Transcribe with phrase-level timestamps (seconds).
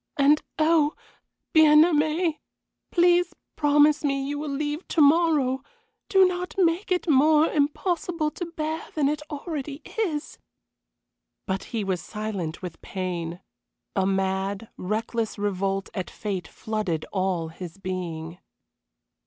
[0.17, 0.95] "And oh!
[1.53, 2.39] Bien aimé,
[2.89, 5.61] please promise me you will leave to morrow.
[6.09, 10.39] Do not make it more impossible to bear than it already is."
[11.45, 13.41] But he was silent with pain.
[13.95, 18.39] A mad, reckless revolt at fate flooded all his being.